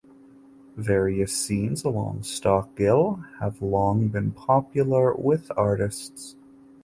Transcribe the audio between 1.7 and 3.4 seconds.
along Stock Ghyll